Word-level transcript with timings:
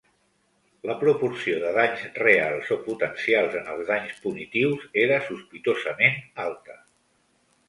La 0.89 0.93
proporció 1.01 1.59
de 1.63 1.73
danys 1.75 2.05
reals 2.21 2.71
o 2.77 2.79
potencials 2.87 3.59
en 3.61 3.69
els 3.75 3.87
danys 3.93 4.17
punitius 4.25 4.89
era 5.03 5.21
sospitosament 5.29 6.19
alta. 6.49 6.81